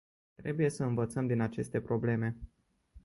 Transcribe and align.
Trebuie 0.35 0.69
să 0.69 0.83
învățăm 0.83 1.27
din 1.27 1.41
aceste 1.41 1.81
probleme. 1.81 2.35